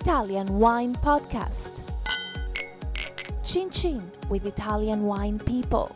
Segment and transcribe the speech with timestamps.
[0.00, 1.72] Italian Wine Podcast.
[3.42, 5.90] Chin Chin with Italian wine people.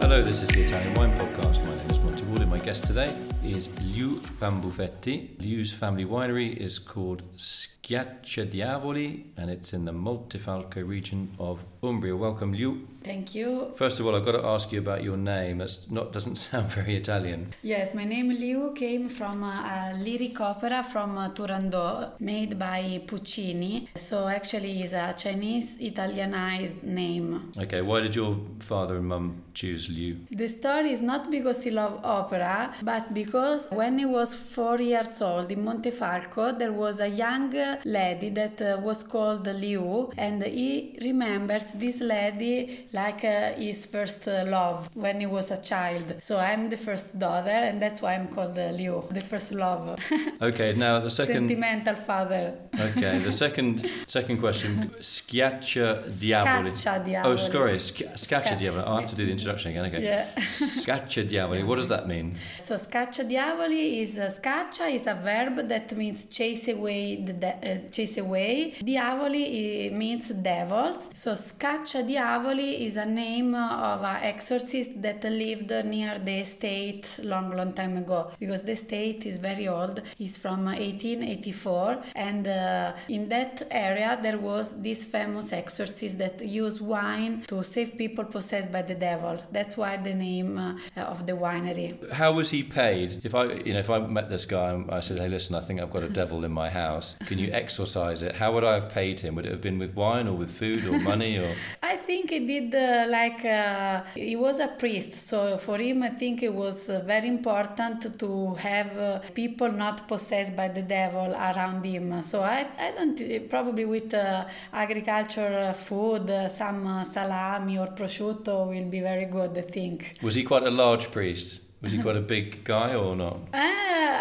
[0.00, 1.58] Hello, this is the Italian Wine Podcast.
[1.64, 3.12] My name is Monty and my guest today
[3.44, 5.36] is Liu Pambuffetti.
[5.40, 12.14] Liu's family winery is called Schiacciadiavoli, and it's in the Montefalco region of Umbria.
[12.14, 12.86] Welcome, Liu.
[13.02, 13.72] Thank you.
[13.74, 15.58] First of all, I've got to ask you about your name.
[15.58, 17.48] That's not doesn't sound very Italian.
[17.62, 23.02] Yes, my name Liu came from a, a lyric opera from uh, Turandot made by
[23.06, 23.88] Puccini.
[23.96, 27.52] So actually, it's a Chinese Italianized name.
[27.58, 30.18] Okay, why did your father and mum choose Liu?
[30.30, 35.20] The story is not because he loved opera, but because when he was four years
[35.20, 37.52] old in Montefalco, there was a young
[37.84, 44.26] lady that uh, was called Liu, and he remembers this lady like uh, his first
[44.28, 46.14] uh, love when he was a child.
[46.20, 49.98] So I'm the first daughter, and that's why I'm called uh, Liu, the first love.
[50.42, 51.48] Okay, now the second.
[51.48, 52.54] Sentimental father.
[52.78, 54.90] Okay, the second second question.
[55.00, 56.70] Schiaccia diavoli.
[56.74, 57.32] Scaccia diavoli.
[57.32, 58.82] Oh, sorry, sc- Scaccia Sca- diavoli.
[58.86, 59.86] I'll have to do the introduction again.
[59.86, 60.02] Okay.
[60.02, 60.26] Yeah.
[60.36, 61.64] Scaccia diavoli.
[61.64, 62.34] What does that mean?
[62.58, 67.58] So scaccia diavoli is uh, scaccia is a verb that means chase away the de-
[67.62, 68.74] uh, chase away.
[68.82, 71.10] Diavoli uh, means devils.
[71.14, 71.32] So
[71.62, 77.72] scaccia diavoli is a name of an exorcist that lived near the estate long long
[77.72, 80.02] time ago because the estate is very old.
[80.18, 86.80] It's from 1884 and uh, in that area there was this famous exorcist that used
[86.80, 89.38] wine to save people possessed by the devil.
[89.52, 90.74] That's why the name uh,
[91.12, 92.10] of the winery.
[92.10, 93.24] How was he paid?
[93.24, 95.60] If I, you know, if I met this guy and I said, "Hey, listen, I
[95.60, 97.14] think I've got a devil in my house.
[97.26, 99.36] Can you exorcise it?" How would I have paid him?
[99.36, 101.51] Would it have been with wine or with food or money or?
[101.82, 106.10] I think he did uh, like uh, he was a priest, so for him, I
[106.10, 111.32] think it was uh, very important to have uh, people not possessed by the devil
[111.32, 112.22] around him.
[112.22, 118.68] So I, I don't probably with uh, agriculture food, uh, some uh, salami or prosciutto
[118.68, 119.56] will be very good.
[119.56, 120.12] I think.
[120.22, 121.60] Was he quite a large priest?
[121.82, 123.38] Was he quite a big guy or not?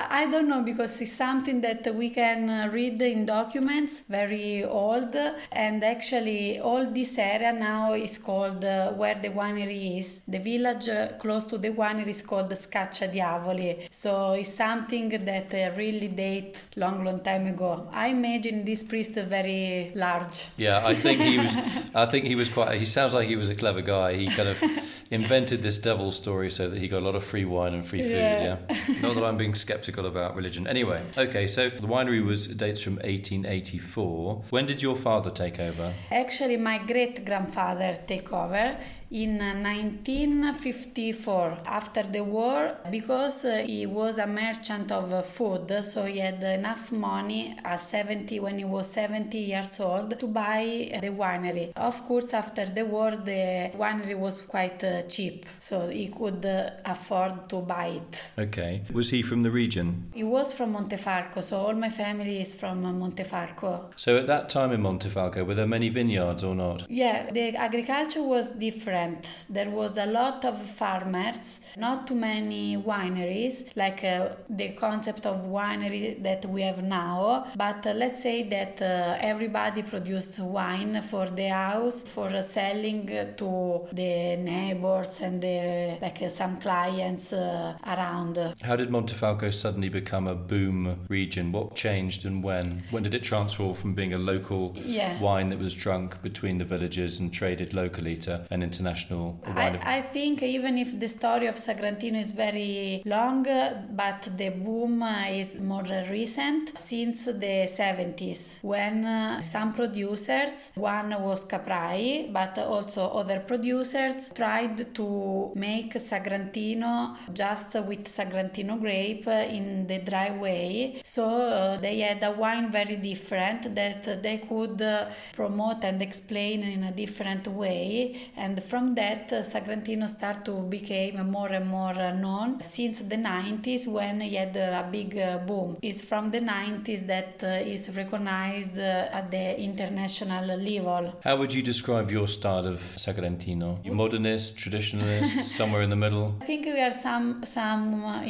[0.09, 5.15] I don't know because it's something that we can uh, read in documents, very old,
[5.51, 10.21] and actually all this area now is called uh, where the winery is.
[10.27, 15.53] The village uh, close to the winery is called Scaccia Diavoli, so it's something that
[15.53, 17.87] uh, really date long, long time ago.
[17.91, 20.49] I imagine this priest very large.
[20.57, 21.55] Yeah, I think he was.
[21.95, 22.79] I think he was quite.
[22.79, 24.15] He sounds like he was a clever guy.
[24.15, 24.63] He kind of
[25.11, 28.01] invented this devil story so that he got a lot of free wine and free
[28.01, 28.11] food.
[28.11, 28.57] Yeah.
[28.69, 29.01] Yeah.
[29.01, 30.67] Not that I'm being skeptical about religion.
[30.67, 31.47] Anyway, okay.
[31.47, 34.43] So the winery was dates from 1884.
[34.49, 35.93] When did your father take over?
[36.11, 38.77] Actually, my great grandfather take over
[39.11, 45.69] in uh, 1954 after the war because uh, he was a merchant of uh, food
[45.83, 50.97] so he had enough money at 70 when he was 70 years old to buy
[51.01, 56.07] the winery of course after the war the winery was quite uh, cheap so he
[56.07, 58.81] could uh, afford to buy it Okay.
[58.93, 60.09] Was he from the region?
[60.13, 64.49] he was from montefalco so all my family is from uh, montefalco So at that
[64.49, 66.85] time in Montefalco, were there many vineyards or not?
[66.89, 69.00] Yeah, the agriculture was different.
[69.49, 75.45] There was a lot of farmers, not too many wineries, like uh, the concept of
[75.45, 77.45] winery that we have now.
[77.55, 83.33] But uh, let's say that uh, everybody produced wine for the house, for selling uh,
[83.37, 88.37] to the neighbors and the, like uh, some clients uh, around.
[88.61, 91.51] How did Montefalco suddenly become a boom region?
[91.51, 92.83] What changed and when?
[92.91, 95.19] When did it transform from being a local Yeah.
[95.19, 99.75] wine that was drunk between the villages and traded locally to an international wine?
[99.75, 103.43] of- I, I think even if the story of Sagrantino is very long,
[103.91, 111.45] but the boom is more recent since the 70s when uh, some producers, one was
[111.45, 119.99] Caprai, but also other producers tried to make Sagrantino just with Sagrantino grape in the
[119.99, 121.01] dry way.
[121.03, 126.63] So uh, they had a wine very different that they could uh, promote and explain
[126.63, 131.97] in a different way and from that uh, Sagrantino started to become more and more
[131.97, 136.39] uh, known since the 90s when he had a big uh, boom it's from the
[136.39, 142.27] 90s that uh, is recognized uh, at the international level How would you describe your
[142.27, 143.69] style of Sagrantino?
[143.85, 146.35] You modernist, traditionalist, somewhere in the middle?
[146.41, 147.83] I think we are some some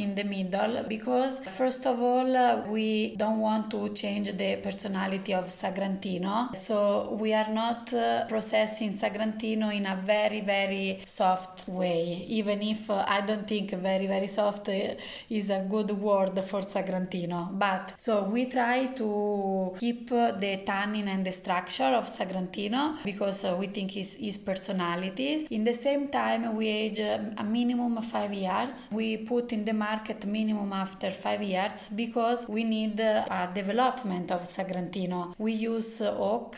[0.04, 2.30] in the middle because first of all
[2.76, 7.82] we don't want to change the personality of Sagrantino so we are not
[8.28, 12.26] processing Sagrantino in a very very soft way.
[12.28, 14.96] Even if uh, I don't think very very soft uh,
[15.30, 21.26] is a good word for Sagrantino, but so we try to keep the tannin and
[21.26, 25.48] the structure of Sagrantino because uh, we think is his personality.
[25.50, 28.88] In the same time, we age uh, a minimum five years.
[28.92, 34.32] We put in the market minimum after five years because we need uh, a development
[34.32, 35.34] of Sagrantino.
[35.38, 36.56] We use oak,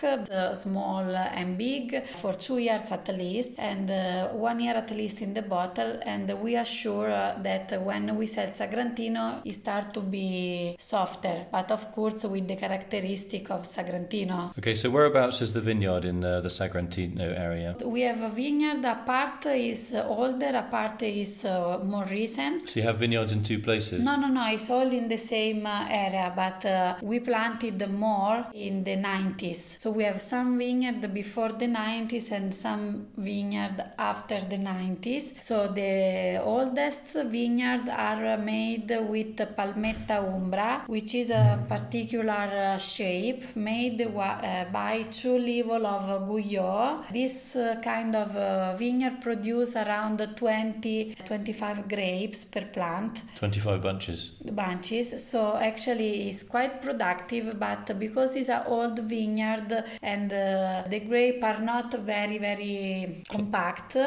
[0.56, 5.34] small and big, for two years at least, and uh, one year at least in
[5.34, 5.98] the bottle.
[6.06, 11.48] And we are sure uh, that when we sell Sagrantino, it start to be softer,
[11.50, 14.56] but of course with the characteristic of Sagrantino.
[14.58, 17.76] Okay, so whereabouts is the vineyard in uh, the Sagrantino area?
[17.84, 18.84] We have a vineyard.
[18.84, 22.70] A part is older, a part is uh, more recent.
[22.70, 24.04] So you have vineyards in two places?
[24.04, 24.46] No, no, no.
[24.52, 29.80] It's all in the same uh, area, but uh, we planted more in the 90s.
[29.80, 35.42] So we have some vineyard before the 90s and some vineyard after the 90s.
[35.42, 42.34] So the oldest vineyard are made with Palmetta umbra, which is a particular
[42.74, 47.12] uh, shape made uh, by two level of Guyot.
[47.12, 54.32] This uh, kind of vineyard produce around 20 25 grapes per plant 25 bunches.
[54.52, 61.44] bunches so actually it's quite productive but because it's an old vineyard and the grape
[61.44, 63.98] are not very very compact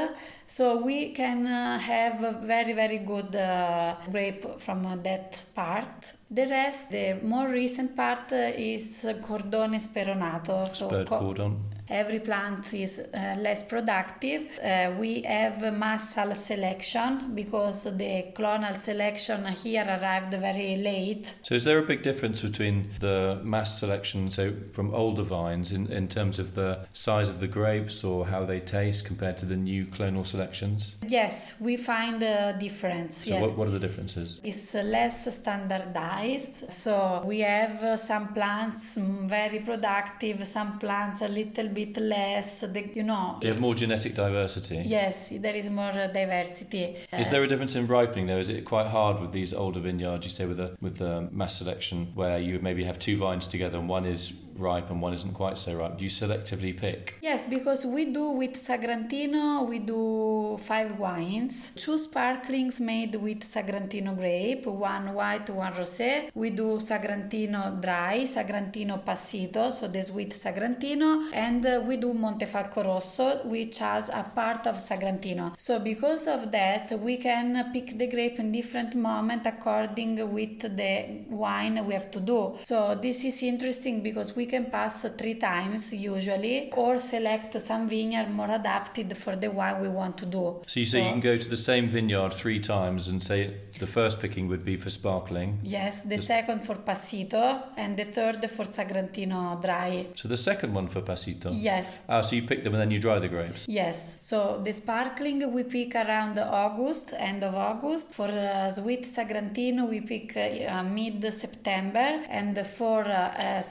[0.47, 6.15] so we can uh, have a very very good uh, grape from uh, that part.
[6.31, 10.71] The rest the more recent part uh, is cordone speronato.
[10.71, 11.76] So cordon.
[11.89, 14.47] Every plant is uh, less productive.
[14.63, 21.35] Uh, we have massal selection because the clonal selection here arrived very late.
[21.43, 25.87] So is there a big difference between the mass selection, so from older vines, in,
[25.93, 29.57] in terms of the size of the grapes or how they taste compared to the
[29.57, 30.97] new clonal selections?
[31.07, 33.25] Yes, we find a difference.
[33.25, 33.43] So yes.
[33.43, 34.41] what, what are the differences?
[34.43, 41.97] It's less standardized, so we have some plants very productive, some plants a little bit
[41.97, 42.61] less.
[42.61, 44.79] The, you know, you have more genetic diversity?
[44.99, 46.85] yes, there is more uh, diversity.
[47.25, 48.43] Is there a difference in ripening though?
[48.45, 50.25] Is it quite hard with these older vineyards?
[50.27, 53.79] You say with the with the mass selection, where you maybe have two vines together
[53.79, 55.99] and one is ripe and one isn't quite so ripe.
[55.99, 57.15] Do you selectively pick?
[57.23, 64.17] Yes, because we do with Sagrantino, we do five wines, two sparklings made with Sagrantino
[64.17, 66.31] grape, one white, one rosé.
[66.35, 72.85] We do Sagrantino dry, Sagrantino passito, so the sweet Sagrantino, and uh, we do Montefalco
[72.85, 75.53] Rosso, which has a part of Sagrantino.
[75.59, 81.25] So because of that, we can pick the grape in different moment according with the
[81.29, 82.57] wine we have to do.
[82.63, 88.31] So this is interesting because we can pass three times usually or select some vineyard
[88.31, 90.45] more adapted for the wine we want to do.
[90.67, 93.41] So you say you can go to the same vineyard three times and say
[93.79, 95.59] the first picking would be for sparkling.
[95.63, 97.45] Yes, the second for Passito
[97.77, 100.07] and the third for Sagrantino dry.
[100.15, 101.51] So the second one for Passito.
[101.53, 103.67] Yes, Ah, so you pick them and then you dry the grapes.
[103.69, 104.17] yes.
[104.21, 108.13] So the sparkling we pick around August, end of August.
[108.13, 113.63] For uh, sweet Sagrantino we pick uh, mid September, and for uh, uh,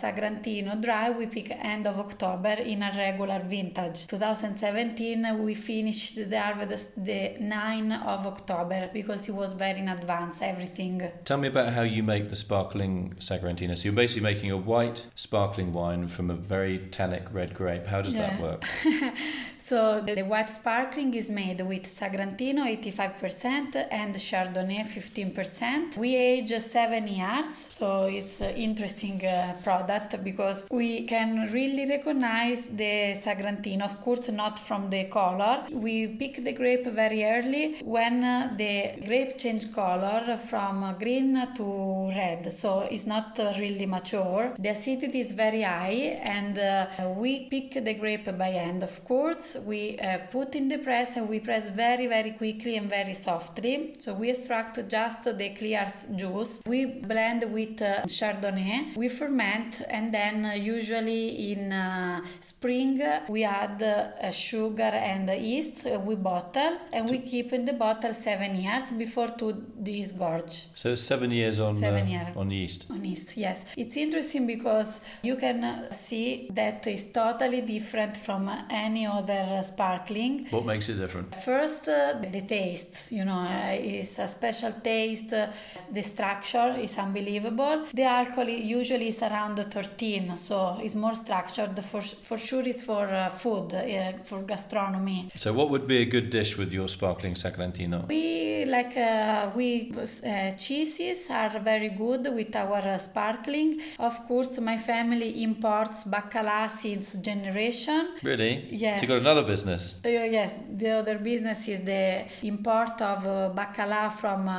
[0.66, 4.08] Sagrantino dry we pick end of October in a regular vintage.
[4.08, 10.42] 2017 we finished the harvest the 9 of October because it was very in advance
[10.42, 11.02] everything.
[11.26, 13.76] Tell me about how you make the sparkling Sagrantino.
[13.78, 17.86] So you're basically making a white sparkling wine from a very tannic red grape.
[17.88, 18.66] How does that work?
[19.66, 25.98] So the, white sparkling is made with Sagrantino 85% and Chardonnay 15%.
[25.98, 32.68] We age seven years, so it's an interesting uh, product because we can really recognize
[32.68, 33.84] the Sagrantino.
[33.84, 35.66] Of course, not from the color.
[35.72, 42.10] We pick the grape very early when uh, the grape change color from green to
[42.16, 44.54] red, so it's not really mature.
[44.60, 49.58] The acidity is very high, and uh, we pick the grape by hand, of course
[49.66, 53.96] we uh, put in the press and we press very very quickly and very softly
[54.00, 60.14] so we extract just the clear juice we blend with uh, chardonnay we ferment and
[60.14, 66.78] then usually in uh, spring uh, we add uh, sugar and yeast uh, we bottle
[66.94, 71.76] and we keep in the bottle seven years before to disgorge So seven years on
[71.76, 72.36] Seven uh, years.
[72.36, 72.88] on yeast.
[72.90, 73.66] on yeast, yes.
[73.78, 79.34] It's interesting because you can uh, see that it's totally different from uh, any other
[79.60, 80.48] uh, sparkling.
[80.50, 81.34] What makes it different?
[81.36, 85.34] First, uh, the taste, you know, uh, is a special taste.
[85.34, 85.48] Uh,
[85.92, 87.86] the structure is unbelievable.
[87.94, 91.78] The alcohol usually is around 13, so it's more structured.
[91.84, 95.30] For for sure, it's for uh, food, uh, for gastronomy.
[95.36, 98.08] So, what would be a good dish with your sparkling Sagrantino?
[98.08, 103.82] We like uh, we uh, cheeses are very good with our uh, sparkling.
[104.00, 108.10] Of course, my family imports bacala since generation.
[108.24, 108.68] Really?
[108.72, 109.00] Yes.
[109.00, 110.00] So, you got another business?
[110.06, 113.24] Uh, yes, the other business is the import of
[113.56, 114.50] bacala from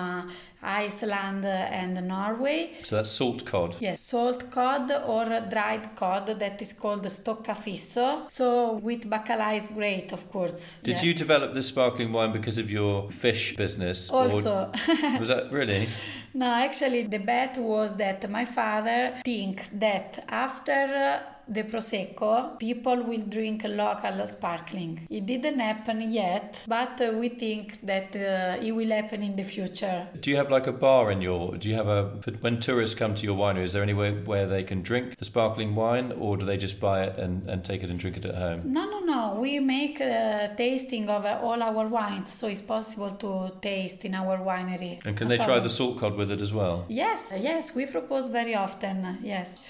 [0.62, 2.72] Iceland and Norway.
[2.82, 3.76] So, that's salt cod.
[3.80, 8.30] Yes, salt cod or dried cod that is called stoccafisso.
[8.30, 10.76] So with bacala is great, of course.
[10.82, 11.04] Did Yeah.
[11.04, 14.10] you develop this sparkling wine because of your fish business?
[14.10, 14.70] Also,
[15.18, 15.86] was that really?
[16.34, 23.22] no, actually, the bet was that my father think that after the prosecco, people will
[23.22, 25.06] drink local sparkling.
[25.08, 29.44] It didn't happen yet, but uh, we think that uh, it will happen in the
[29.44, 30.08] future.
[30.20, 31.56] Do you have like a bar in your?
[31.56, 32.04] Do you have a
[32.40, 33.62] when tourists come to your winery?
[33.62, 37.04] Is there anywhere where they can drink the sparkling wine, or do they just buy
[37.04, 38.62] it and, and take it and drink it at home?
[38.64, 39.38] No, no, no.
[39.40, 44.14] We make uh, tasting of uh, all our wines, so it's possible to taste in
[44.14, 45.04] our winery.
[45.06, 46.84] And can No they try the salt cod with it as well?
[46.88, 49.18] Yes, yes, we propose very often.
[49.22, 49.62] Yes,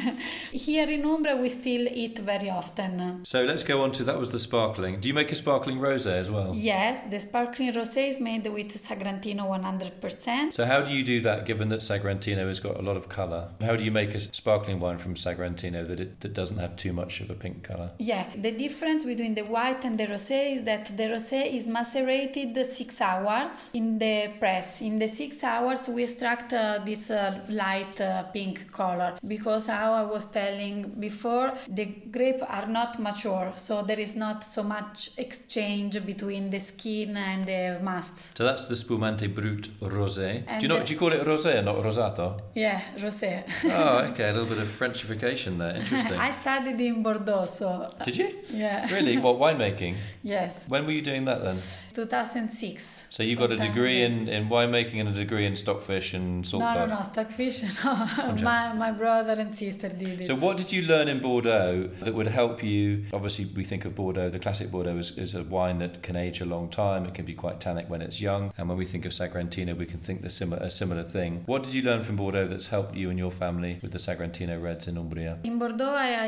[0.52, 3.24] here in Umbria we still eat very often.
[3.24, 5.00] So let's go on to that was the sparkling.
[5.00, 6.54] Do you make a sparkling rosé as well?
[6.54, 10.52] Yes, the sparkling rosé is made with Sagrantino 100%.
[10.52, 11.46] So how do you do that?
[11.46, 14.80] Given that Sagrantino has got a lot of colour, how do you make a sparkling
[14.80, 17.90] wine from Sagrantino that it that doesn't have too much of a pink colour?
[17.98, 22.54] Yeah, the difference between the white and the rosé is that the rosé is macerated
[22.66, 24.80] six hours in the press.
[24.80, 29.92] In the six hours, we extract uh, this uh, light uh, pink color because, how
[29.92, 35.10] I was telling before, the grape are not mature, so there is not so much
[35.18, 38.36] exchange between the skin and the must.
[38.36, 40.46] So that's the Spumante Brut Rosé.
[40.58, 40.78] Do you know?
[40.78, 42.40] the- Do you call it rosé not rosato?
[42.54, 43.44] Yeah, rosé.
[43.64, 45.76] oh, okay, a little bit of Frenchification there.
[45.76, 46.18] Interesting.
[46.28, 48.28] I studied in Bordeaux, so Did you?
[48.52, 48.88] yeah.
[48.92, 49.18] Really?
[49.18, 49.96] What winemaking?
[50.22, 51.56] yes, When were you doing that then?
[51.94, 53.06] 2006.
[53.10, 56.46] So you got a uh, degree in, in winemaking and a degree in stockfish and
[56.46, 57.62] salt No, no, no, stockfish.
[57.84, 60.26] No, my, my brother and sister did it.
[60.26, 63.04] So what did you learn in Bordeaux that would help you?
[63.12, 64.30] Obviously, we think of Bordeaux.
[64.30, 67.04] The classic Bordeaux is, is a wine that can age a long time.
[67.06, 68.52] It can be quite tannic when it's young.
[68.56, 71.42] And when we think of Sagrantino, we can think the similar a similar thing.
[71.46, 74.62] What did you learn from Bordeaux that's helped you and your family with the Sagrantino
[74.62, 75.38] reds in Umbria?
[75.50, 76.26] in Bordeaux, I, I,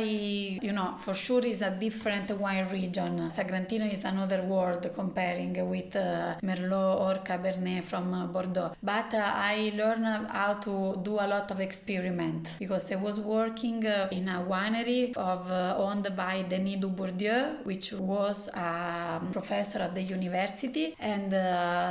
[0.63, 3.19] you know, for sure is a different wine region.
[3.31, 8.73] Sagrantino is another world comparing with uh, Merlot or Cabernet from uh, Bordeaux.
[8.83, 13.83] But uh, I learned how to do a lot of experiment because I was working
[13.83, 20.95] in a winery of owned by Denis Dubourdieu, which was a professor at the university,
[20.99, 21.33] and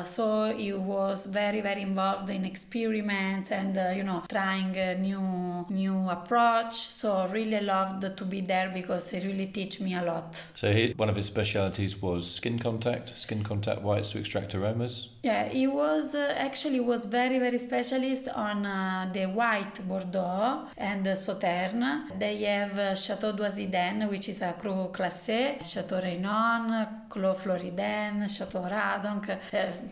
[0.08, 6.76] so he was very very involved in experiments and you know trying new new approach.
[6.76, 10.36] So really loved to be there because he really teach me a lot.
[10.56, 14.94] So he, one of his specialities was skin contact, skin contact whites to extract aromas.
[15.30, 20.50] Yeah, he was uh, actually was very very specialist on uh, the white Bordeaux
[20.90, 21.90] and uh, Sauterne.
[22.24, 25.42] They have uh, Chateau Doisy-Daëne, which is a Cru Classé,
[25.72, 26.66] Chateau Reynon,
[27.14, 29.26] Clos Floridène, Chateau Radonc.
[29.30, 29.38] Uh,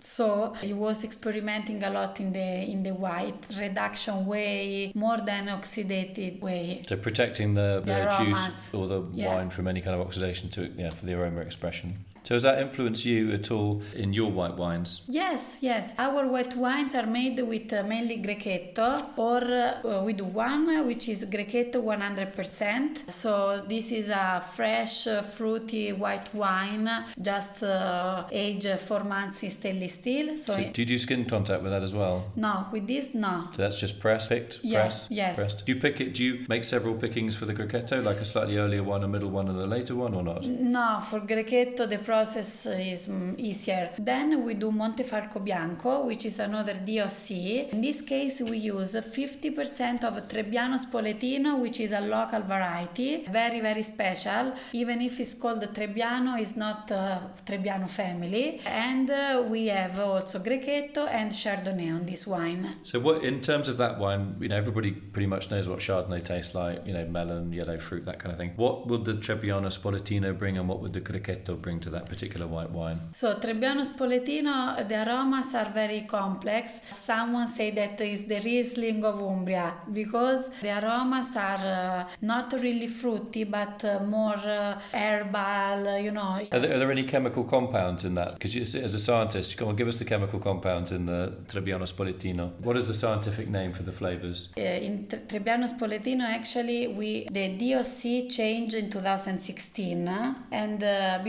[0.02, 0.26] so
[0.68, 6.34] he was experimenting a lot in the in the white reduction way, more than oxidated
[6.48, 6.82] way.
[6.90, 9.28] So protecting the, The the juice or the Yeah.
[9.36, 11.90] wine from any kind of oxidation to yeah for the aroma expression.
[12.24, 15.02] So has that influenced you at all in your white wines?
[15.08, 15.94] Yes, yes.
[15.98, 21.08] Our white wines are made with uh, mainly Grechetto, or uh, we do one which
[21.10, 23.10] is Grechetto 100%.
[23.12, 26.90] So this is a fresh, uh, fruity white wine,
[27.22, 30.38] just uh, aged four months in stainless steel.
[30.38, 32.32] So, So do you do skin contact with that as well?
[32.36, 33.48] no, with this, no.
[33.54, 35.36] So that's just press, picked, Yeah, press, yes.
[35.36, 35.66] pressed.
[35.66, 36.14] Do you pick it?
[36.16, 39.30] Do you make several pickings for the Grechetto, like a slightly earlier one, a middle
[39.30, 40.46] one, and a later one, or not?
[40.46, 43.92] No, for Grechetto the process is easier.
[44.00, 47.30] Then we do Montefalco Bianco, which is another DOC.
[47.74, 53.60] In this case, we use 50% of Trebbiano Spoletino, which is a local variety, very
[53.60, 54.44] very special.
[54.74, 58.60] Even if it's called Trebbiano, it's not uh, Trebbiano family.
[58.66, 62.64] And uh, we have also Grechetto and Chardonnay on this wine.
[62.82, 66.24] So what, in terms of that wine, you know, everybody pretty much knows what Chardonnay
[66.24, 66.88] tastes like.
[66.88, 68.54] You know, melon, yellow fruit, that kind of thing.
[68.56, 71.99] What would the Trebbiano Spoletino bring, and what would the Grechetto bring to that?
[72.00, 73.00] That particular white wine?
[73.12, 76.82] So Trebbiano Spoletino, the aromas are very complex.
[76.92, 82.88] Someone say that is the Riesling of Umbria because the aromas are uh, not really
[82.88, 86.34] fruity but uh, more uh, herbal, you know.
[86.52, 88.34] Are there, are there any chemical compounds in that?
[88.34, 92.44] Because as a scientist, come on, give us the chemical compounds in the Trebbiano Spoletino.
[92.64, 94.50] What is the scientific name for the flavors?
[94.58, 100.08] Uh, in Trebbiano Spoletino, actually, we the DOC changed in 2016,
[100.52, 101.20] and uh,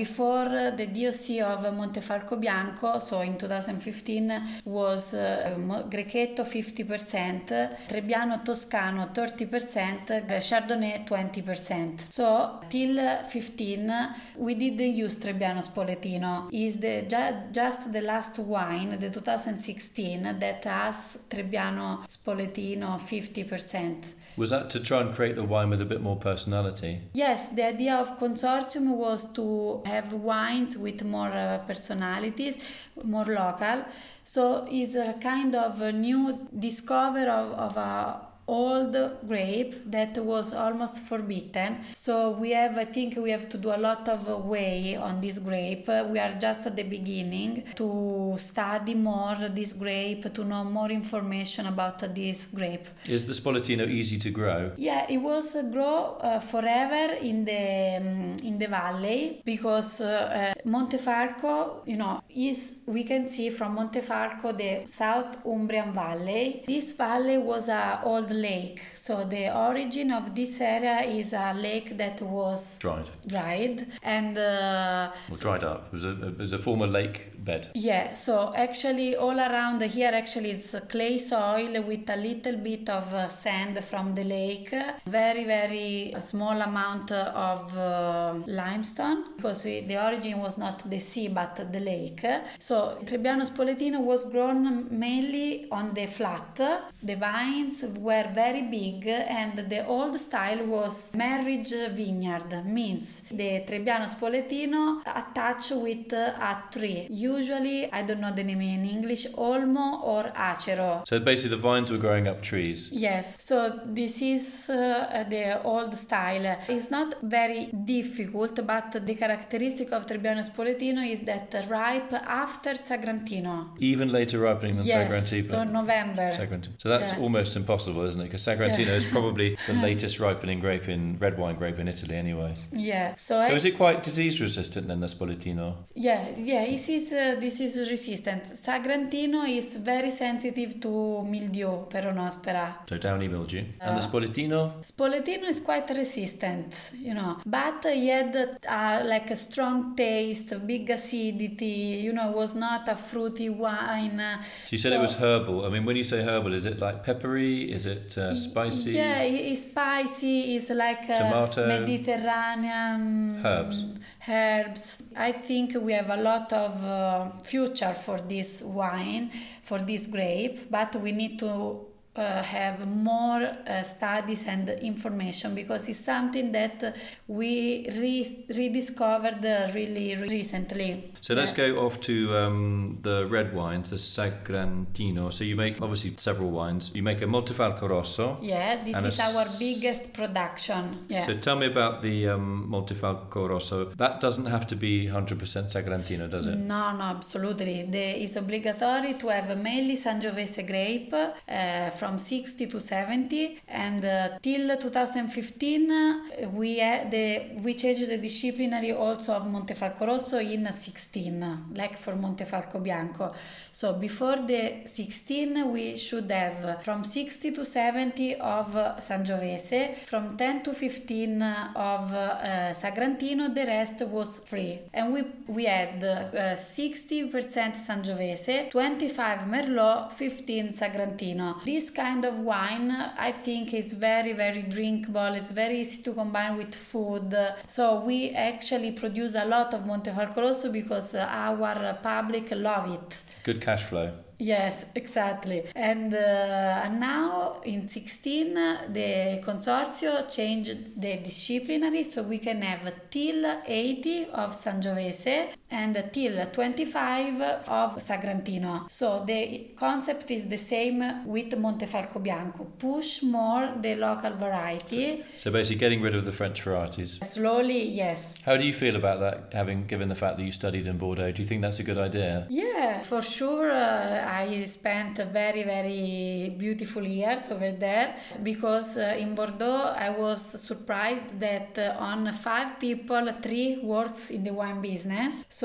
[0.77, 5.55] the DOC of Montefalco Bianco, so in 2015, was uh,
[5.89, 12.05] Grechetto 50%, Trebbiano Toscano 30%, Chardonnay 20%.
[12.09, 13.93] So till 15,
[14.37, 16.49] we didn't use Trebbiano Spoletino.
[16.53, 24.05] Is the ju- just the last wine, the 2016, that has Trebbiano Spoletino 50%.
[24.37, 27.01] Was that to try and create a wine with a bit more personality?
[27.13, 32.57] Yes, the idea of consortium was to have wines with more uh, personalities,
[33.03, 33.85] more local.
[34.25, 38.95] So it's a kind of a new discover of, of a old
[39.29, 41.79] grape that was almost forbidden.
[41.95, 45.39] So we have, I think, we have to do a lot of way on this
[45.39, 45.89] grape.
[45.89, 51.67] We are just at the beginning to study more this grape, to know more information
[51.67, 52.89] about this grape.
[53.07, 54.73] Is the Spoletino easy to grow?
[54.77, 60.53] Yeah, it was uh, grow uh, forever in the um, in the valley because uh,
[60.67, 66.65] Montefalco, you know, is we can see from Montefalco the South Umbrian Valley.
[66.67, 68.83] This valley was a old lake.
[68.95, 75.11] So the origin of this area is a lake that was dried, dried, and uh,
[75.29, 75.89] well, dried up.
[75.89, 77.69] It was a it was a former lake bed.
[77.75, 78.15] Yeah.
[78.15, 83.29] So actually, all around here actually is clay soil with a little bit of uh,
[83.29, 84.75] sand from the lake.
[85.07, 91.73] Very very small amount of uh, limestone because the origin was not the sea but
[91.73, 92.25] the lake.
[92.59, 96.55] So Trebbiano Spoletino was grown mainly on the flat.
[97.03, 104.07] The vines were very big and the old style was marriage vineyard means the Trebbiano
[104.15, 110.25] Spoletino attached with a tree usually I don't know the name in English olmo or
[110.35, 112.89] acero So basically the vines were growing up trees.
[112.93, 117.63] yes so this is uh, the old style it's not very
[117.97, 124.77] difficult but the characteristic of Trebbiano Spoletino is that ripe after Sagrantino Even later ripening
[124.77, 125.49] than yes Sagrantino.
[125.55, 126.75] so November Sagrantino.
[126.79, 127.21] So that's Yeah.
[127.25, 128.29] almost impossible, isn't it?
[128.29, 129.03] Because Sagrantino Yeah.
[129.03, 132.53] is probably the latest ripening grape in red wine grape in Italy, anyway.
[132.91, 135.67] yeah so, So I- is it quite disease resistant then, the Spoletino?
[136.09, 136.21] Yeah,
[136.53, 138.43] yeah, this is uh, this is resistant.
[138.67, 140.91] Sagrantino is very sensitive to
[141.35, 142.67] mildew, peronospora.
[142.89, 143.63] So downy mildew.
[143.81, 144.61] and Uh, the Spoletino?
[144.93, 146.71] Spoletino is quite resistant,
[147.07, 148.33] you know, but he had
[148.69, 152.01] uh, like a strong taste, big acidity.
[152.07, 154.19] You know, was not a fruity wine.
[154.21, 155.57] uh, So you said it was herbal.
[155.67, 157.53] I mean, when you say herbal, is it like peppery?
[157.77, 158.93] Is it uh, spicy?
[158.93, 160.57] Yeah, it's spicy.
[160.57, 161.67] It's like uh, Tomato.
[161.67, 163.85] Mediterranean Herbs.
[164.29, 164.99] Herbs.
[165.17, 169.31] I think we have a lot of uh, future for this wine,
[169.63, 171.87] for this grape, but we need to.
[172.17, 176.95] Uh, have more uh, studies and information because it's something that
[177.29, 181.13] we re- rediscovered uh, really recently.
[181.21, 181.69] So let's Yeah.
[181.69, 185.33] go off to um, the red wines, the Sagrantino.
[185.33, 186.91] So you make obviously several wines.
[186.95, 188.39] You make a Montefalco Rosso.
[188.43, 191.07] Yeah, this is our s- biggest production.
[191.09, 191.21] Yeah.
[191.21, 193.85] So tell me about the um, Montefalco Rosso.
[193.97, 195.39] That doesn't have to be 100%
[195.71, 196.57] Sagrantino, does it?
[196.57, 197.85] No, no, absolutely.
[197.85, 204.29] The, it's obligatory to have mainly Sangiovese grape uh, from 60 to 70, and uh,
[204.43, 210.67] till 2015 uh, we had the we changed the disciplinary also of Montefalco Rosso in
[210.73, 213.33] 16, like for Montefalco Bianco.
[213.71, 220.37] So before the 16 we should have from 60 to 70 of uh, Sangiovese, from
[220.37, 224.81] 10 to 15 of uh, Sagrantino, the rest was free.
[224.93, 227.31] And we we had uh, 60%
[227.77, 231.63] Sangiovese, 25 Merlot, 15 Sagrantino.
[231.65, 235.35] This kind of wine I think is very very drinkable.
[235.35, 237.35] It's very easy to combine with food.
[237.67, 243.23] So we actually produce a lot of Montefalco Rosso because uh, our public love it.
[243.45, 244.13] Good cash flow.
[244.41, 245.67] Yes, exactly.
[245.77, 252.91] And uh, now in 16, uh, the consortio changed the disciplinary so we can have
[253.11, 258.91] till 80 of Sangiovese and till 25 of Sagrantino.
[258.91, 262.65] So the concept is the same with Montefalco Bianco.
[262.79, 265.25] Push more the local variety.
[265.39, 267.19] So basically, getting rid of the French varieties.
[267.23, 268.41] Slowly, yes.
[268.45, 271.31] How do you feel about that, having given the fact that you studied in Bordeaux?
[271.33, 272.47] Do you think that's a good idea?
[272.51, 273.71] Yeah, for sure.
[273.71, 280.41] Uh, I spent very, very beautiful years over there because uh, in Bordeaux I was
[280.43, 285.45] surprised that uh, on five people, three works in the wine business.
[285.49, 285.60] So,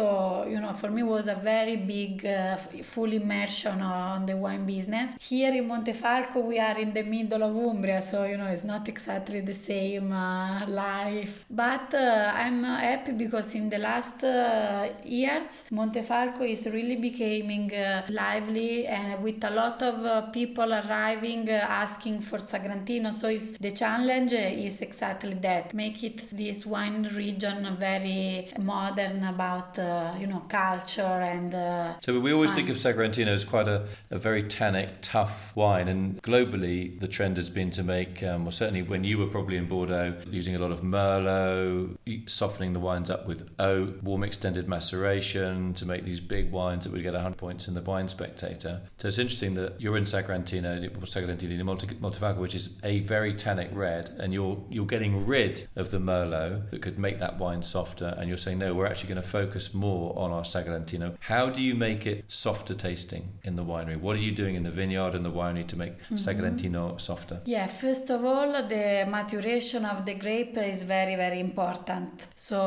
[0.47, 5.15] you know, for me was a very big, uh, full immersion on the wine business.
[5.19, 8.87] Here in Montefalco, we are in the middle of Umbria, so, you know, it's not
[8.87, 11.45] exactly the same uh, life.
[11.49, 18.05] But uh, I'm happy because in the last uh, years, Montefalco is really becoming uh,
[18.09, 23.13] lively and with a lot of uh, people arriving asking for Sagrantino.
[23.13, 29.77] So it's, the challenge is exactly that make it this wine region very modern about
[29.85, 33.87] uh, you know culture and uh, so we always think of Sagrantino as quite a,
[34.11, 35.87] a very tannic tough wine.
[35.87, 39.57] And globally the trend has been to make um, well certainly when you were probably
[39.57, 41.97] in Bordeaux using a lot of Merlot
[42.29, 46.93] softening the wines up with oak warm extended maceration to make these big wines that
[46.93, 48.81] would get 100 points in the wine spectator.
[48.97, 54.15] So it's interesting that you're in Sagrantino Sagrantino Montefalco which is a very tannic red
[54.19, 58.27] and you're you're getting rid of the Merlot that could make that wine softer, and
[58.27, 61.15] you're saying, no, we're actually going to focus more on our Sagrantino.
[61.19, 63.99] How do you make it softer tasting in the winery?
[63.99, 66.15] What are you doing in the vineyard and the winery to make mm-hmm.
[66.15, 67.41] Sagrantino softer?
[67.45, 72.27] Yeah, first of all, the maturation of the grape is very, very important.
[72.35, 72.57] So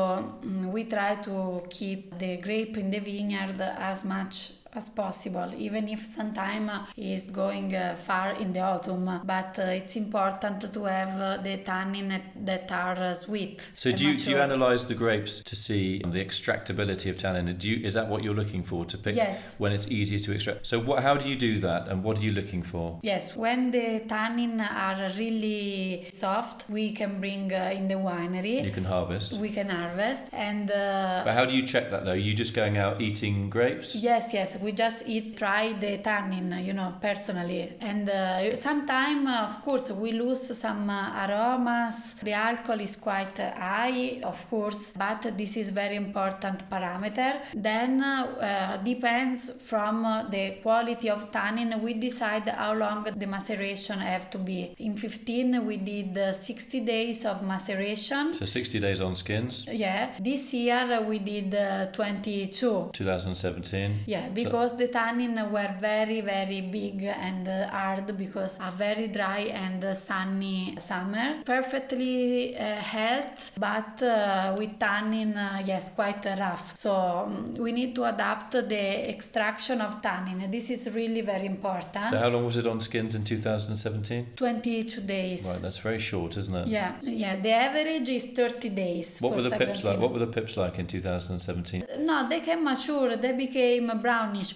[0.41, 5.87] mm, we try to keep the grape in the vineyard as much as possible, even
[5.87, 9.21] if sometimes is going uh, far in the autumn.
[9.25, 13.69] But uh, it's important to have uh, the tannin that are uh, sweet.
[13.75, 17.55] So do you, do you analyze the grapes to see the extractability of tannin?
[17.57, 19.55] Do you, is that what you're looking for to pick yes.
[19.57, 20.67] when it's easier to extract?
[20.67, 22.99] So what, how do you do that, and what are you looking for?
[23.01, 28.63] Yes, when the tannin are really soft, we can bring uh, in the winery.
[28.63, 29.33] You can harvest.
[29.33, 30.69] We can harvest, and.
[30.69, 32.11] Uh, but how do you check that though?
[32.11, 33.95] Are you just going out eating grapes?
[33.95, 37.73] Yes, yes we just eat try the tannin you know personally.
[37.81, 42.15] And uh, sometimes uh, of course we lose some uh, aromas.
[42.21, 47.41] The alcohol is quite high of course but this is very important parameter.
[47.53, 51.81] Then uh, depends from uh, the quality of tannin.
[51.81, 54.75] We decide how long the maceration have to be.
[54.79, 58.33] In 15 we did uh, 60 days of maceration.
[58.33, 59.65] So 60 days on skins?
[59.71, 60.11] Yeah.
[60.19, 61.55] This year we did
[61.93, 68.71] 22 2017 yeah because because the tannin were very very big and hard because a
[68.71, 71.27] very dry and sunny summer.
[71.45, 76.75] Perfectly uh, health but uh, with tannin uh, yes quite rough.
[76.75, 80.49] So um, we need to adapt the extraction of tannin.
[80.51, 82.05] This is really very important.
[82.09, 85.45] So how long was it on skins in 2017 22 days.
[85.45, 86.67] Right that's very short isn't it?
[86.67, 89.99] Yeah yeah the average is 30 days what were the pips like?
[89.99, 93.89] what were the pips like in 2017 no they came mature they became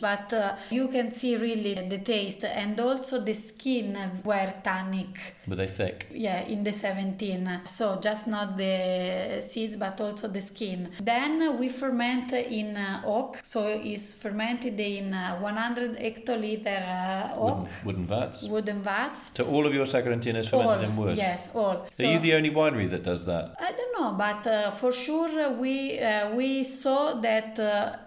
[0.02, 5.36] but uh, you can see really the taste and also the skin were tannic.
[5.48, 6.08] Were they thick?
[6.12, 7.62] Yeah, in the 17.
[7.66, 10.90] So just not the seeds but also the skin.
[11.02, 17.58] Then we ferment in uh, oak, so it's fermented in uh, 100 hectoliter uh, oak.
[17.58, 18.44] Wooden, wooden, vats?
[18.44, 19.32] Wooden vats.
[19.36, 21.18] So all of your Sagrantino is fermented all, in wood?
[21.18, 21.88] Yes, all.
[21.92, 23.56] So Are you the only winery that does that?
[23.60, 27.60] I don't know, but uh, for sure we, uh, we saw that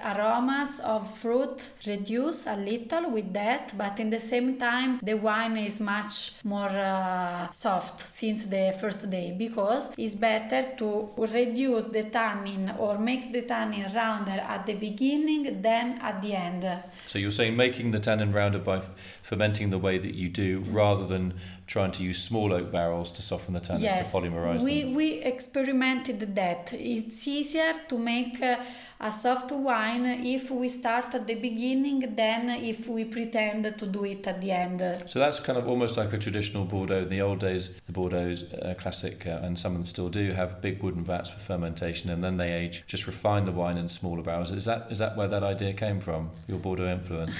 [0.05, 5.57] aromas of fruit reduce a little with that, but in the same time, the wine
[5.57, 12.05] is much more uh, soft since the first day because it's better to reduce the
[12.05, 16.83] tannin or make the tannin rounder at the beginning than at the end.
[17.07, 18.91] So you're saying making the tannin rounder by f-
[19.23, 21.35] fermenting the way that you do rather than
[21.67, 24.95] trying to use small oak barrels to soften the tannins yes, to polymerize we, them.
[24.95, 26.73] We experimented that.
[26.73, 28.59] It's easier to make uh,
[29.01, 34.05] a soft wine if we start at the beginning than if we pretend to do
[34.05, 34.81] it at the end.
[35.07, 36.99] So that's kind of almost like a traditional Bordeaux.
[36.99, 40.33] In the old days, the Bordeaux uh, classic, uh, and some of them still do,
[40.33, 43.89] have big wooden vats for fermentation, and then they age, just refine the wine in
[43.89, 44.53] smaller barrels.
[44.53, 46.31] Is that is that where that idea came from?
[46.47, 47.37] Your Bordeaux influence?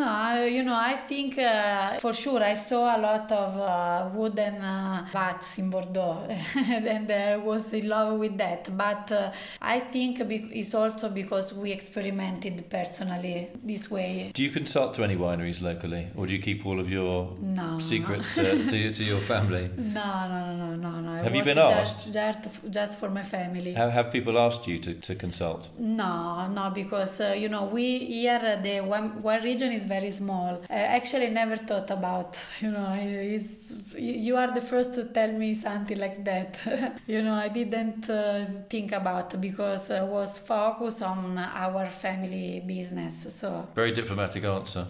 [0.01, 4.09] No, I- you know, I think uh, for sure I saw a lot of uh,
[4.15, 8.75] wooden uh, vats in Bordeaux and I was in love with that.
[8.75, 14.31] But uh, I think it's also because we experimented personally this way.
[14.33, 17.77] Do you consult to any wineries locally, or do you keep all of your No.
[17.77, 19.69] secrets to, to, to your family?
[19.77, 21.11] No, no, no, no, no, no.
[21.11, 22.11] I Have you been asked?
[22.11, 23.73] Just, just for my family.
[23.73, 25.69] Have, have people asked you to, to consult?
[25.77, 30.11] No, no, because uh, you know we here uh, the one, one region is very
[30.11, 30.53] small.
[30.69, 32.31] I actually never thought about
[32.63, 32.89] you know
[33.37, 36.51] it's, you are the first to tell me something like that.
[37.13, 43.15] you know I didn't uh, think about because I was focused on our family business.
[43.39, 44.85] So Very diplomatic answer.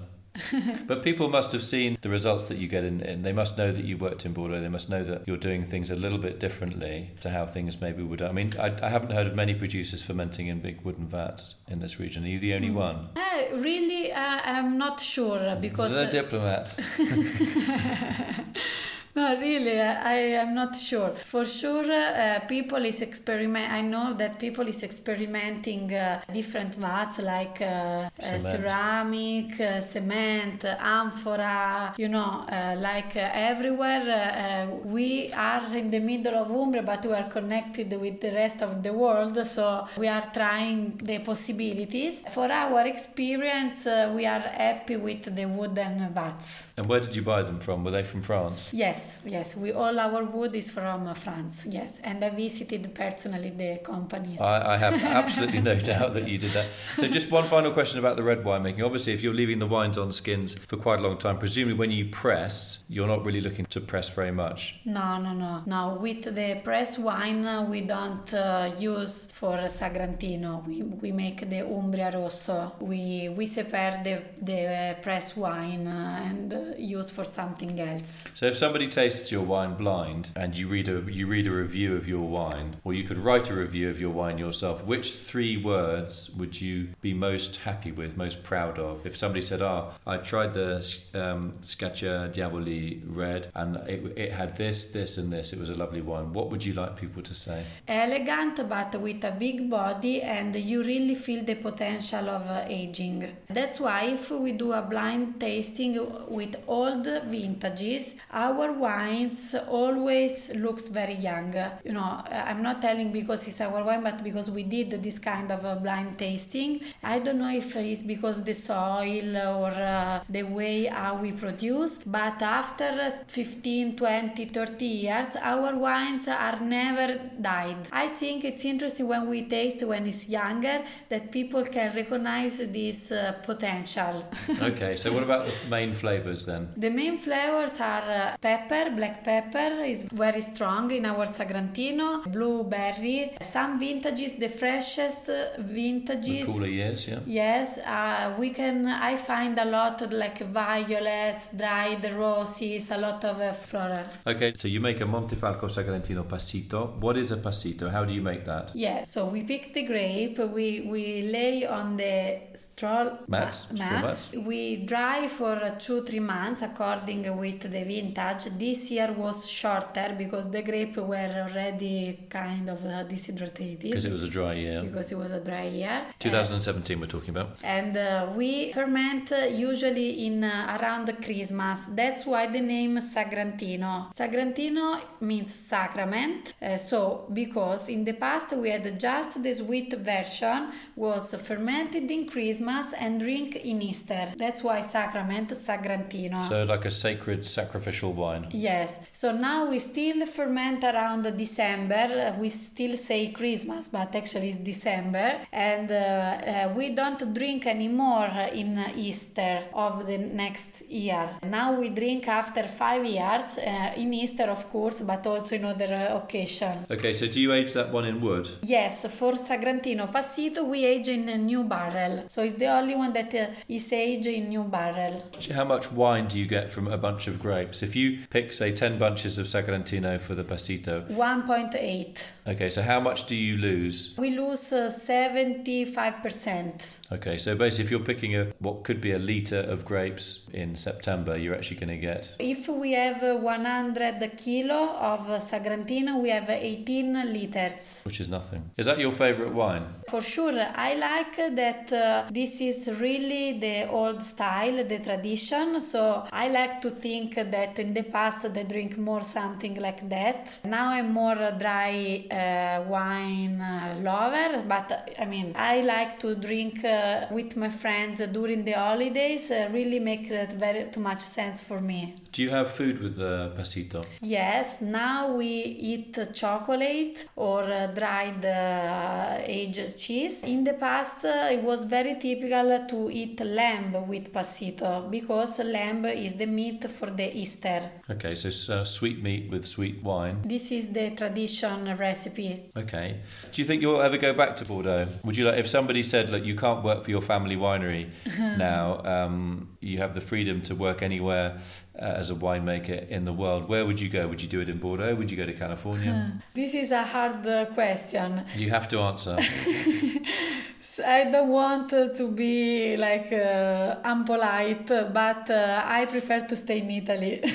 [0.88, 3.24] but people must have seen the results that you get in, in.
[3.24, 4.62] They must know that you've worked in Bordeaux.
[4.62, 8.04] They must know that you're doing things a little bit differently to how things maybe
[8.04, 8.22] would.
[8.22, 11.80] I mean, I, I haven't heard of many producers fermenting in big wooden vats in
[11.80, 12.24] this region.
[12.24, 13.10] Are you the only one?
[13.16, 16.74] uh, really uh, I'm not sure because the diplomat.
[19.14, 21.10] No, really, I am not sure.
[21.26, 23.70] For sure, uh, people is experiment.
[23.70, 28.42] I know that people is experimenting uh, different vats like uh, uh, Cement.
[28.42, 31.94] ceramic, uh, cement, amphora.
[31.98, 32.46] You know,
[32.78, 34.70] like everywhere.
[34.86, 38.82] We are in the middle of Umbria, but we are connected with the rest of
[38.82, 39.46] the world.
[39.46, 42.22] So we are trying the possibilities.
[42.34, 46.64] For our experience, we are happy with the wooden vats.
[46.82, 47.84] And where did you buy them from?
[47.84, 48.72] Were they from France?
[48.74, 49.56] Yes, yes.
[49.56, 51.64] We all our wood is from uh, France.
[51.70, 54.42] Yes, and I visited personally the companies.
[54.42, 56.66] I, I have absolutely no doubt that you did that.
[56.98, 58.82] So, just one final question about the red wine making.
[58.84, 61.92] Obviously, if you're leaving the wines on skins for quite a long time, presumably when
[61.92, 64.80] you press, you're not really looking to press very much.
[64.86, 66.00] no, no, no, no.
[66.02, 70.66] With the press wine, uh, we don't uh, use for Sagrantino.
[70.66, 72.74] We, we make the Umbria Rosso.
[72.80, 78.26] We we separate the the uh, press wine uh, and uh, use for something else.
[78.34, 81.96] So, if somebody tastes your wine blind and you read a you read a review
[81.96, 85.58] of your wine, or you could write a review of your wine yourself, which three
[85.58, 89.06] words would you be most happy with, most proud of?
[89.06, 90.76] If somebody said, "Ah, I tried the
[91.14, 95.54] um, Scaccia Diavoli red, and it, it had this, this, and this.
[95.54, 97.64] It was a lovely wine." What would you like people to say?
[97.88, 103.28] elegant but with a big body and you really feel the potential of uh, aging
[103.50, 105.94] that's why if we do a blind tasting
[106.28, 108.16] with old vintages.
[108.32, 111.54] Our wines always looks very young.
[111.84, 115.52] You know i'm not telling because it's our wine but because we did this kind
[115.52, 116.82] of blind tasting.
[117.04, 122.00] I don't know if it's because the soil or uh, the way how we produce
[122.06, 127.78] but after 15 20 30 years our wines are never died.
[127.92, 133.12] I think it's interesting when we taste when it's younger that people can recognize this
[133.12, 134.26] uh, potential.
[134.62, 136.70] Okay, so what about the main flavors then?
[136.78, 143.32] the main flavors are uh, pepper black pepper is very strong in our sagrantino blueberry
[143.42, 147.20] some vintages the freshest uh, The vintages cooler years, yeah.
[147.26, 148.88] Yes, uh, we can.
[148.88, 154.06] I find a lot of like violets, dried roses, a lot of uh, floral.
[154.26, 156.98] Okay, so you make a Montefalco Sagrantino passito.
[157.00, 157.90] What is a passito?
[157.90, 158.72] How do you make that?
[158.74, 164.02] Yeah, so we pick the grape, we, we lay on the straw Mats, ma- straw
[164.02, 164.32] mats.
[164.34, 168.44] We dry for uh, two three months according with the vintage.
[168.66, 171.98] This year was shorter because the grape were already
[172.40, 174.80] kind of uh, dehydrated Because it was a dry year.
[174.88, 175.98] because it was a dry year.
[176.20, 177.50] 2017 we're talking about.
[177.80, 178.08] and uh,
[178.40, 179.28] we ferment
[179.70, 181.78] usually in uh, around Christmas.
[182.02, 183.94] That's why the name Sagrantino.
[184.22, 184.88] Sagrantino
[185.32, 186.44] means sacrament.
[186.62, 187.00] Uh, so
[187.42, 190.60] because in the past we had just the sweet version
[190.96, 194.24] was fermented in Christmas and drink in Easter.
[194.44, 196.21] That's why sacrament Sagrantino.
[196.48, 198.48] So like a sacred sacrificial wine.
[198.52, 199.00] Yes.
[199.14, 202.36] So now we still ferment around December.
[202.40, 205.42] We still say Christmas, but actually it's December.
[205.52, 211.30] And uh, uh, we don't drink anymore in Easter of the next year.
[211.44, 215.94] Now we drink after five years uh, in Easter, of course, but also in other
[215.94, 216.90] uh, occasions.
[216.90, 218.48] Okay, so do you age that one in wood?
[218.64, 222.26] Yes, for Sagrantino Passito we age in a new barrel.
[222.28, 225.24] So it's the only one that uh, is aged in new barrel.
[225.54, 227.82] How much wine do you get from a bunch of grapes?
[227.82, 231.10] If you pick, say, 10 bunches of Sagrantino for the Passito.
[231.10, 232.22] 1.8.
[232.48, 234.16] Okay, so how much do you lose?
[234.18, 236.96] We lose uh, 75%.
[237.12, 240.76] Okay, so basically, if you're picking a what could be a litre of grapes in
[240.76, 242.34] September, you're actually going to get.
[242.40, 248.02] If we have uh, 100 kilo of uh, Sagrantino, we have 18 liters.
[248.04, 248.72] Which is nothing.
[248.76, 249.86] Is that your favourite wine?
[250.10, 255.80] For sure, I like that uh, this is really the old style, the tradition.
[255.82, 256.01] So
[256.44, 260.60] I like to think that in the past they drink more something like that.
[260.64, 264.88] Now I'm more a dry uh, wine uh, lover, but
[265.20, 269.52] I mean, I like to drink uh, with my friends during the holidays.
[269.52, 272.16] Uh, really make that very too much sense for me.
[272.32, 274.04] Do you have food with the Passito?
[274.22, 275.48] Yes, now we
[275.92, 280.44] eat chocolate or uh, dried uh, aged cheese.
[280.44, 286.34] In the past, it was very typical to eat lamb with passito because lamb is
[286.36, 287.92] the meat for the Easter.
[288.10, 290.42] Okay, so uh, sweet meat with sweet wine.
[290.46, 292.72] This is the tradition recipe.
[292.76, 293.20] Okay.
[293.52, 295.08] Do you think you'll ever go back to Bordeaux?
[295.24, 298.12] Would you like if somebody said, "Look, you can't work for your family winery
[298.58, 299.02] now.
[299.06, 301.60] Um, you have the freedom to work anywhere
[302.00, 303.68] uh, as a winemaker in the world.
[303.68, 304.28] Where would you go?
[304.28, 305.16] Would you do it in Bordeaux?
[305.16, 306.42] Would you go to California?
[306.54, 308.44] This is a hard uh, question.
[308.56, 309.38] you have to answer.
[311.00, 316.92] I don't want to be like uh, unpolite, but uh, I prefer to stay in
[316.92, 317.40] Italy.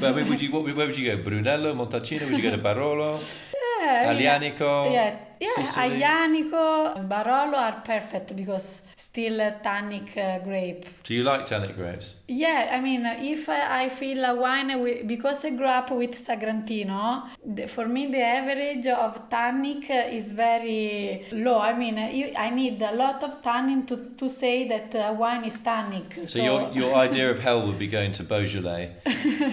[0.00, 0.50] but mean, would you?
[0.52, 1.22] What, where would you go?
[1.22, 2.30] Brunello, Montalcino?
[2.30, 3.18] Would you go to Barolo?
[3.78, 4.22] Yeah, I mean,
[4.92, 5.50] Yeah, yeah.
[5.54, 6.00] Sicily?
[6.00, 10.84] Aglianico, Barolo are perfect because still a tannic uh, grape.
[11.04, 12.14] Do you like tannic grapes?
[12.28, 15.66] Yeah, I mean, uh, if uh, I, I feel a wine with, because I grew
[15.66, 21.58] up with Sagrantino, the, for me the average of tannic uh, is very low.
[21.58, 25.44] I mean, you, I need a lot of tannin to, to say that a wine
[25.44, 26.14] is tannic.
[26.14, 28.92] So, So, your your idea of hell would be going to Beaujolais,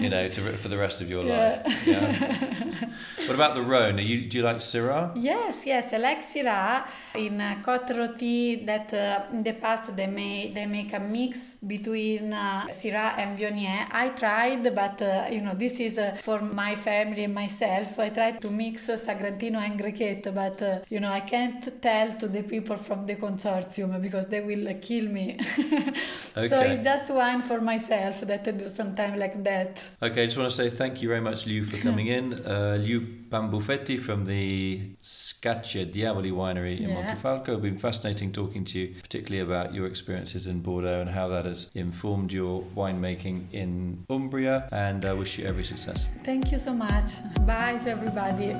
[0.04, 1.62] you know, to, for the rest of your Yeah.
[1.64, 1.86] life.
[1.86, 2.88] Yeah.
[3.26, 3.98] what about the Rhone?
[3.98, 5.12] Are you, do you like Syrah?
[5.16, 10.54] Yes, yes, I like Syrah in uh, Rôtie that uh, in the past they make
[10.54, 13.88] they make a mix between uh, Syrah and Viognier.
[13.90, 17.98] I tried, but uh, you know this is uh, for my family and myself.
[17.98, 22.28] I tried to mix Sagrantino and Grechetto, but uh, you know I can't tell to
[22.28, 25.38] the people from the consortium because they will kill me.
[25.42, 29.84] so it's just wine for myself that I do sometimes like that.
[30.00, 32.34] Okay, I just want to say thank you very much, Liu, for coming in.
[32.34, 36.94] Uh, Liu Pambuffetti from the Scacciadiavoli Winery in Yeah.
[37.02, 37.48] Montefalco.
[37.54, 41.44] It's been fascinating talking to you, particularly about your experiences in Bordeaux and how that
[41.44, 44.68] has informed your winemaking in Umbria.
[44.70, 46.08] And I wish you every success.
[46.22, 47.08] Thank you so much.
[47.44, 48.54] Bye to everybody.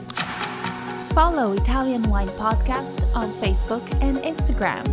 [1.14, 4.84] Follow Italian Wine Podcast on Facebook and Instagram.